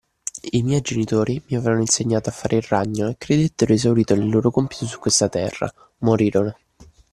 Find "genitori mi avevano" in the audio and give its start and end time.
0.81-1.81